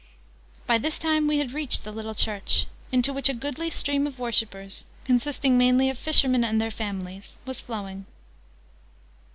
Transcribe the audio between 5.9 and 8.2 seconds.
of fishermen and their families, was flowing.